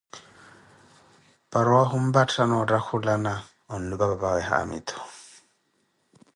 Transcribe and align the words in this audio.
para 1.51 1.69
owaahi 1.75 1.95
omphattha 1.99 2.43
na 2.47 2.55
otthakulana, 2.63 3.33
onlupah 3.75 4.09
papawe 4.11 4.41
Haamitu. 4.49 4.97